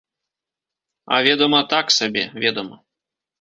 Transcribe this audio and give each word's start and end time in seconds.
А, 1.13 1.15
ведама, 1.27 1.59
так 1.75 1.93
сабе, 1.97 2.23
ведама. 2.47 2.81